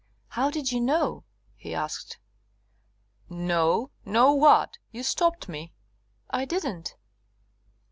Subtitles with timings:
[0.29, 1.25] "How did you know?"
[1.55, 2.17] he asked.
[3.29, 3.91] "Know!
[4.03, 4.79] Know what?
[4.91, 5.73] You stopped me."
[6.31, 6.95] "I didn't."